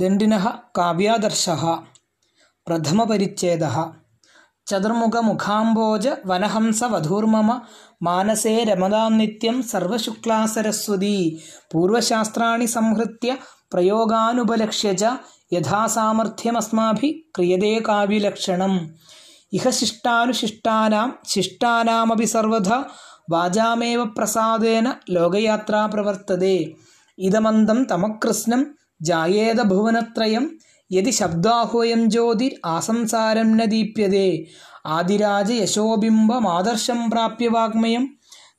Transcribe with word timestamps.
दण्डिनः 0.00 0.44
काव्यादर्शः 0.76 1.62
प्रथमपरिच्छेदः 2.66 3.76
चतुर्मुखमुखाम्बोज 4.66 6.06
वनहंस 6.30 6.82
वधूर्मम 6.92 7.50
मानसे 8.06 8.52
रमदां 8.70 9.08
नित्यं 9.16 9.60
सर्वशुक्ला 9.70 10.38
सरस्वती 10.54 11.16
पूर्वशास्त्राणि 11.72 12.66
संहृत्य 12.76 13.38
प्रयोगानुपलक्ष्य 13.72 14.94
च 15.00 15.16
यथा 15.52 15.86
सामर्थ्यमस्माभिः 15.96 17.18
क्रियते 17.34 17.74
काव्यलक्षणम् 17.88 18.78
इह 19.58 19.70
शिष्टानुशिष्टानां 19.80 21.06
शिष्टानामपि 21.34 22.26
सर्वथा 22.34 22.78
वाचामेव 23.30 24.04
प्रसादेन 24.16 24.86
लोकयात्रा 25.14 25.86
प्रवर्तते 25.94 26.56
इदमन्दं 27.18 27.84
तमकृत्स्नं 27.90 28.64
जायेद 29.02 29.60
भुवनत्रयं 29.60 30.46
यदि 30.92 31.12
शब्दाह्वयं 31.12 32.08
ज्योतिरासंसारं 32.08 33.44
न 33.44 33.66
दीप्यते। 33.66 34.46
आदिराजयशोबिम्बमादर्शं 34.86 37.10
प्राप्य 37.10 37.48
वाङ्मयं 37.48 38.06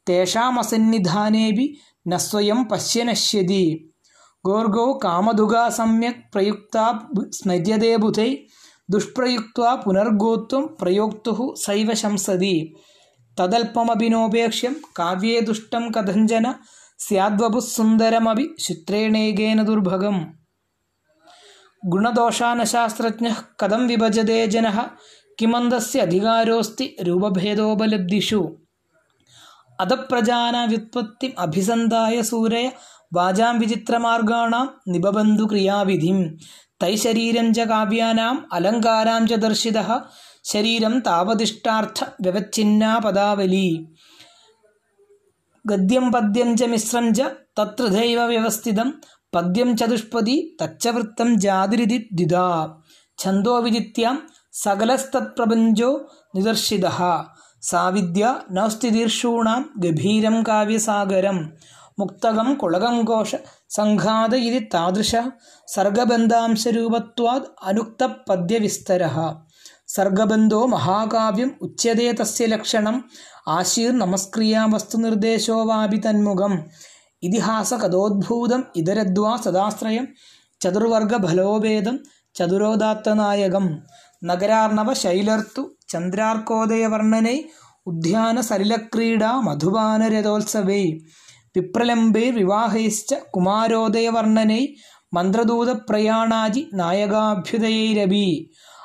तेषामसन्निधानेऽपि 0.07 1.77
न 2.07 2.17
स्वयं 2.17 2.63
पश्य 2.63 3.03
नश्यति। 3.03 3.93
गोर्गौ 4.45 4.93
कामधुगा 4.93 5.69
सम्यक् 5.69 6.31
प्रयुक्ता 6.31 7.09
स्मर्यते 7.17 7.97
बुधै 7.97 8.37
दुष्प्रयुक्त्वा 8.91 9.75
पुनर्गोत्वं 9.75 10.61
प्रयोक्तुः 10.61 11.55
सैव 11.55 11.93
शंसति। 11.93 12.75
तदल्पमपि 13.37 14.09
नोपेक्ष्यं 14.09 14.73
काव्ये 14.73 15.41
दुष्टं 15.41 15.91
कथञ्चन 15.91 16.55
स्याद्वपुः 16.99 17.61
सुन्दरमपि 17.61 18.55
चित्रेणैकेन 18.59 19.63
दुर्भगम्। 19.63 20.25
गुणदोषानशास्त्रज्ञः 21.85 23.35
कथं 23.59 23.87
विभजते 23.87 24.47
जनः? 24.47 24.85
किमन्दस्य 25.39 25.99
अधिकारोऽस्ति? 25.99 26.95
रूपभेदोपलब्धिषु। 27.03 28.57
अधप्रजानाव्युत्पत्तिम् 29.79 31.31
अभिसन्धाय 31.37 32.23
सूरय 32.23 32.71
वाचां 33.13 33.59
विचित्रमार्गाणां 33.59 34.91
निबबन्धु 34.91 35.47
क्रियाविधिं 35.47 36.37
तैशरीरं 36.79 37.53
च 37.53 37.59
काव्यानाम् 37.59 38.37
अलङ्कारां 38.53 39.27
च 39.27 39.33
दर्शितः। 39.33 40.01
शरीरं 40.45 40.99
तावदिष्टार्थव्यवच्छिन्ना 40.99 42.99
पदावली 42.99 43.87
ഗദ്യം 45.69 46.11
പദ്യം 46.11 46.57
ച 46.57 46.63
മിശ്രം 46.63 47.05
ച 47.15 47.21
തത്രദൈവ 47.59 48.19
വ്യവസ്ഥിതം. 48.25 48.89
പദ്യം 49.35 49.77
ചതുഷ്പതി 49.77 50.35
തച്ചവൃത്തം 50.61 51.29
ജാതിരിതി 51.39 51.97
ദ്വിതാ 52.13 52.45
ഛന്തോ 53.17 53.51
ഛന്തോവിജിത്യാം 53.53 54.15
സകലസ്തത്പ്രപഞ്ചോ 54.53 55.89
നിദർശിത. 56.35 56.85
സാവിദ്യ 57.61 58.25
നൗസ്ഥിതീർഷൂണാം 58.51 59.61
ഗഭീരം 59.77 60.35
കാവ്യസാഗരം. 60.47 61.37
മുക്തകം 61.99 62.49
കുളകം 62.53 62.95
ഘോഷ 63.09 63.31
സംഘാത 63.69 64.35
ഇതി 64.47 64.59
താദൃശ 64.73 65.15
സർഗബന്ധാംശരൂപത്വാദ് 65.67 67.49
അനുക്ത 67.63 68.03
പദ്യവിസ്തര 68.29 69.03
സർഗബന്ധോ 69.89 70.65
മഹാകാവ്യം 70.65 71.51
ഉച്ചതേ 71.61 72.11
തസ്യ 72.11 72.45
ലക്ഷണം 72.45 73.09
ആശീർ 73.47 73.91
നമസ്ക്രിയാ 73.97 74.65
വസ്തുനിർദ്ദേശോ 74.65 75.63
വാപി 75.63 75.97
തന്മുഖം. 75.97 76.53
ഇതിഹാസ 77.23 77.73
കഥോദ്ഭൂതം 77.73 78.63
ഇതരദ്വാ 78.75 79.35
സദാശ്രയം 79.35 80.07
ചതുർവർഗ 80.61 81.25
ഫലോഭേദം 81.25 81.99
ചതുരോദാത്തനായകം. 82.35 83.65
നഗരാർണവ 84.23 84.93
ശൈലർത്തു 84.93 85.61
ചന്ദ്രാർക്കോദയവർണനൈ 85.89 87.37
ഉദ്യാന 87.87 88.41
സലിലക്രീഡാ 88.41 89.31
മധുപാനരഥോത്സവേ. 89.39 90.83
വിപ്രലംബേ 91.55 92.31
വിവാഹൈശ്ച 92.31 93.13
കുമാരോദയവർണനൈ 93.13 94.67
മന്ത്രദൂതപ്രയാണാജി 95.13 96.69
നായകാഭ്യുദയൈരവി 96.73 98.27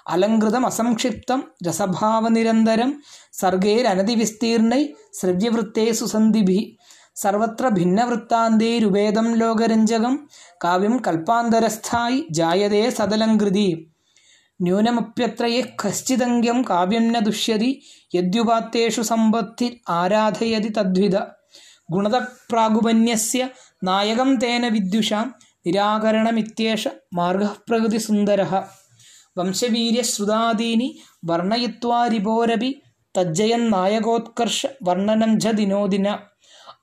അലങ്കൃതമസംക്ഷിപ്തം 0.09 1.45
രസഭാവനിരന്തരം 1.69 3.03
സർഗേരനതിവിസ്തീർണൈ 3.33 4.89
ശ്രവ്യവൃത്തേ 5.13 5.93
സുസന്ധിഭി. 5.93 6.77
സർവത്ര 7.17 7.69
ഭിന്നവൃത്താന്തൈരുപേദം 7.69 9.35
ലോകരഞ്ജകം 9.35 10.29
കാവ്യം 10.65 11.03
കൽപ്പാന്തരസ്ഥായി 11.07 12.27
ജായതേ 12.31 12.91
സദലംകൃതി. 12.91 13.87
ന്യൂനമപ്യത്ര 14.63 15.47
യഃ 15.47 15.65
കശ്ചിദംഗ്യം 15.85 16.65
കാവ്യം 16.71 17.13
ന 17.13 17.19
ദുഷ്യതി 17.19 17.83
യദ്യുപാത്തേഷു 18.15 19.03
സമ്പത്തി 19.03 19.81
ആരാധയതി 19.89 20.69
തദ്വിധ. 20.69 21.17
ഗുണതപ്രാഗുപന്യസ്യ 21.91 23.49
നായകം 23.85 24.37
തേന 24.37 24.69
വിദ്യുഷാം 24.69 25.35
നിരാകരണമിത്യേഷ 25.67 26.89
മാർഗപ്രകൃതി 27.15 27.65
പ്രകൃതിസുന്ദരः. 27.69 28.63
വംശവീര്യശ്രുതാദീനി 29.38 31.02
വർണ്ണയിത്വാ 31.26 32.08
രിപോരപി 32.08 32.82
തജ്ജയന്നായകോത്കർഷ 33.16 34.66
വർണ്ണനം 34.84 35.40
ച 35.40 35.52
ദിനോദിന 35.52 36.20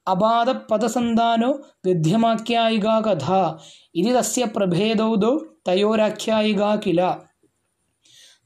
അപാദപദസന്താനോ 0.08 1.58
ഗദ്യമാഖ്യായികാ 1.86 3.00
കഥ 3.00 3.56
ഇതി 3.94 4.16
തസ്യ 4.16 4.48
പ്രഭേദൗദൗ 4.56 5.40
തയോരാഖ്യായികാ 5.68 6.80
കില 6.84 7.16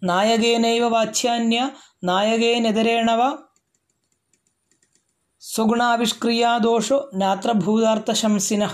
നായകേനൈവ 0.03 0.89
വാച്യാന്യ 0.89 1.71
നായകേനെതരേണ 2.05 3.15
വ 3.15 3.39
സ്വഗുണാവിഷ്ക്രിയാദോഷോ 5.43 7.11
നാത്ര 7.15 7.53
ഭൂതാർത്ഥശംസിനഃ 7.61 8.73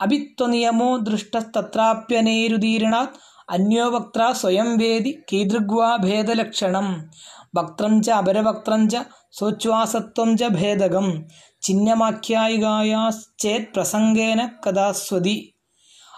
അഭിത്വനിയമോ 0.00 1.04
ദൃഷ്ടസ്തത്രാപ്യനൈരുദീരണാത് 1.04 3.08
അന്യോ 3.49 3.89
വക്ത്ര 3.89 4.31
സ്വയം 4.31 4.77
വേദി 4.77 5.19
കീദൃഗ്വാ 5.33 5.95
ഭേദലക്ഷണം. 5.95 7.09
വക്ത്രം 7.55 8.03
ച 8.03 8.09
അപരവക്ത്രം 8.09 8.89
ച 8.89 8.95
സോച്ഛ്വാസത്വം 9.31 10.37
ച 10.37 10.47
ഭേദകം. 10.47 11.25
ചിഹ്നമാഖ്യായികായാശ്ചേത് 11.61 13.75
പ്രസംഗേന 13.75 14.51
കഥാസ്വതി. 14.65 15.53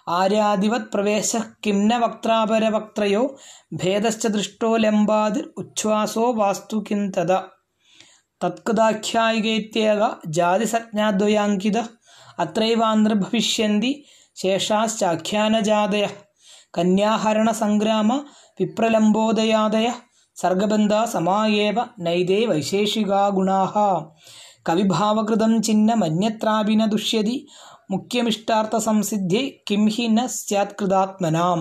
ആര്യാദിവത് 0.07 0.81
പ്രവേശ 0.81 1.37
കിംന 1.65 1.97
വക്ത്രാപരവക്ത്രയോ 1.97 3.37
ഭേദശ്ച 3.73 4.27
ദൃഷ്ടോ 4.27 4.77
ലംബാതിർ 4.77 5.49
ഉച്ഛ്വാസോ 5.57 6.31
വാസ്തു 6.31 6.83
കിം 6.91 7.11
തദ 7.11 7.41
തത്കഥാഖ്യായികേത്യേക 8.41 10.09
ജാതിസജ്ഞാദ്വയാങ്കിത. 10.27 11.77
അത്രൈവാന്തർഭവിഷ്യന്തി 12.39 14.05
ശേഷാശ്ചാഖ്യാനജാതയ. 14.35 16.07
कन्याहरणसङ्ग्राम 16.73 18.11
विप्रलम्बोदयादयः 18.59 19.97
सर्गबन्धा 20.37 21.05
समा 21.13 21.39
एव 21.63 21.79
नैदे 22.05 22.45
वैशेषिका 22.47 23.29
गुणाः 23.37 23.75
कविभावकृतं 24.65 25.59
चिह्नमन्यत्रापि 25.67 26.75
न 26.75 26.87
दुष्यति 26.89 27.35
मुख्यमिष्टार्थसंसिद्ध्यै 27.91 29.47
किं 29.67 29.83
हि 29.95 30.07
न 30.09 30.27
स्यात्कृतात्मनां 30.37 31.57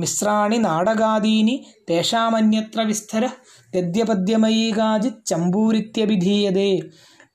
मिश्राणि 0.00 0.58
नाटकादीनि 0.58 1.56
तेषामन्यत्र 1.88 2.84
विस्तर 2.90 3.26
गद्यपद्यमयी 3.74 4.70
काचित् 4.72 5.24
चम्बूरित्यभिधीयते 5.28 6.70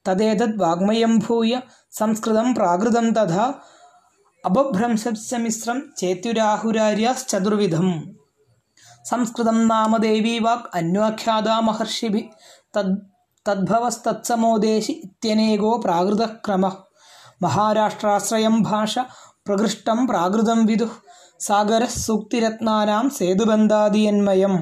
वाग्मयं 0.07 1.17
भूय 1.19 1.59
संस्कृतं 1.99 2.53
प्राकृतं 2.53 3.11
तथा 3.17 3.45
തഥാ 4.43 4.49
അപഭ്രംശസ്യ 4.49 5.37
മിശ്രം 5.37 5.77
ചേത്യുരാഹുരാര്യാശ്ചതുർവിധം. 5.97 7.87
സംസ്കൃതം 9.09 9.67
നാമ 9.67 9.97
ദേവീ 9.97 10.39
വാക് 10.39 10.67
അന്വാഖ്യാത 10.75 11.49
മഹർഷിഭി 11.49 12.23
തദ് 12.77 12.97
തദ്ഭവസ്തത്സമോദേശി 13.45 14.91
ഇത്യനേകോ 14.91 15.71
പ്രാകൃതക്രമ. 15.85 16.71
മഹാരാഷ്ട്രാശ്രയം 17.41 18.61
ഭാഷ 18.61 18.99
പ്രകൃഷ്ടം 19.47 20.07
പ്രാകൃതം 20.07 20.65
വിദു 20.65 20.89
സാഗര 21.39 21.85
സൂക്തിരത്നാനാം 21.85 23.09
സേതുബന്ധാദിയന്മയം. 23.09 24.53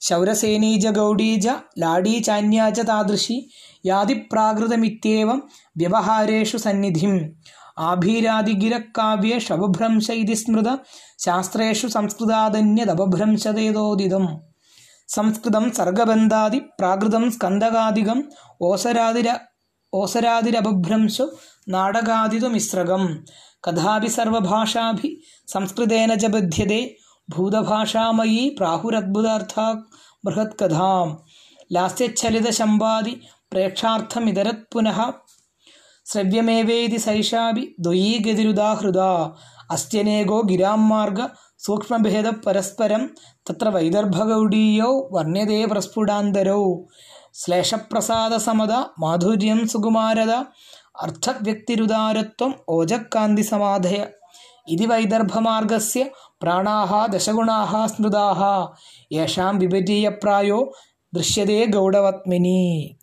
ശൗരസേനീജ 0.00 0.86
ഗൗഡീജ 0.88 1.48
ലാഡീ 1.78 2.18
ചാന്യാച 2.18 2.80
താദൃശി 2.80 3.50
യാതിപ്രാകൃതമിത്യേവം 3.86 5.48
വ്യവഹാരേഷു 5.76 6.56
സന്നിധിം. 6.56 7.14
ആഭീരാദിഗിരക്കാവ്യേഷവഭ്രംശ 7.80 10.10
ഇതി 10.22 10.34
സ്മൃത 10.34 10.76
ശാസ്ത്രേഷു 11.18 11.86
സംസ്കൃതാദന്യദപഭ്രംശതേതോദിതം 11.86 14.28
സംസ്കൃതം 15.08 15.72
സർഗബന്ധാതി 15.72 16.62
പ്രാകൃതം 16.78 17.32
സ്കന്ധകാതികം 17.32 18.30
ഓസരാതിര 18.62 19.34
ഓസരാതിരപഭ്രംശു 19.92 21.36
നാടകാദിതുമിശ്രകം 21.68 23.24
കഥാപി 23.68 24.06
സർവഭാഷാഭി 24.06 25.22
സംസ്കൃതേന 25.48 26.14
ച 26.14 26.26
ഭൂതഭാഷാമയീ 27.28 28.56
പ്രാഹുരദ്ഭുതാർത്ഥ 28.58 29.54
ബൃഹത്കഥാം. 30.24 31.08
ലാസ്യച്ഛലിതശമ്പാദി 31.72 33.20
പ്രേക്ഷാർത്ഥമിതരത് 33.52 34.64
പുനഃ 34.72 34.98
श्रव्यमेवेति 36.12 36.98
शैषाभिद्वयीगतिरुदा 36.98 38.72
हृदा 38.72 39.36
अस्त्यनेको 39.70 40.42
गिरां 40.42 40.78
मार्ग 40.78 41.18
मार्गसूक्ष्मभेदपरस्परं 41.18 43.06
तत्र 43.46 43.68
वैदर्भगौडीयौ 43.68 45.08
वर्ण्यते 45.12 45.66
प्रस्फुटान्तरौ। 45.66 46.84
श्लेषप्रसादसमद 47.34 48.86
माधुर्यं 49.00 49.66
सुकुमारद। 49.66 50.46
अर्थव्यक्तिरुदारत्वम् 51.02 52.52
ओजःकान्तिसमाधय। 52.68 54.12
इति 54.68 54.86
वैदर्भमार्गस्य 54.86 56.10
प्राणाः 56.40 57.06
दशगुणाः 57.06 57.86
स्मृताः। 57.86 58.68
येषां 59.12 59.58
विभिजीयप्रायो 59.58 60.72
दृश्यते 61.14 61.66
गौडवत्मिनी। 61.66 62.99